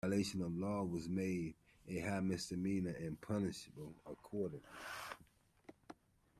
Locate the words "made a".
1.07-1.99